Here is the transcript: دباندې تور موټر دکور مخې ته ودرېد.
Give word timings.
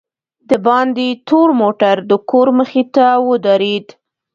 دباندې 0.49 1.07
تور 1.27 1.49
موټر 1.61 1.95
دکور 2.11 2.47
مخې 2.59 2.83
ته 2.95 3.05
ودرېد. 3.27 3.87